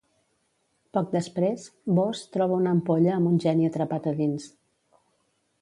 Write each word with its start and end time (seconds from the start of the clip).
Poc 0.97 1.11
després, 1.15 1.67
Bosse 1.99 2.31
troba 2.37 2.57
una 2.63 2.73
ampolla 2.79 3.15
amb 3.19 3.33
un 3.33 3.39
geni 3.47 3.71
atrapat 3.71 4.13
a 4.15 4.19
dins. 4.23 4.53